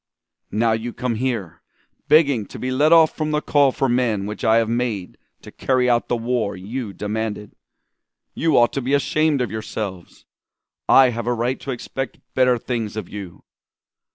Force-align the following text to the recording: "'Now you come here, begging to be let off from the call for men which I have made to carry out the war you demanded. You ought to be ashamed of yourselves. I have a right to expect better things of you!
"'Now 0.49 0.71
you 0.71 0.93
come 0.93 1.13
here, 1.13 1.61
begging 2.07 2.47
to 2.47 2.57
be 2.57 2.71
let 2.71 2.91
off 2.91 3.15
from 3.15 3.29
the 3.29 3.39
call 3.39 3.71
for 3.71 3.87
men 3.87 4.25
which 4.25 4.43
I 4.43 4.55
have 4.55 4.67
made 4.67 5.15
to 5.43 5.51
carry 5.51 5.87
out 5.87 6.07
the 6.07 6.17
war 6.17 6.55
you 6.57 6.91
demanded. 6.91 7.55
You 8.33 8.57
ought 8.57 8.73
to 8.73 8.81
be 8.81 8.95
ashamed 8.95 9.41
of 9.41 9.51
yourselves. 9.51 10.25
I 10.89 11.09
have 11.11 11.27
a 11.27 11.33
right 11.35 11.59
to 11.59 11.69
expect 11.71 12.19
better 12.33 12.57
things 12.57 12.97
of 12.97 13.09
you! 13.09 13.43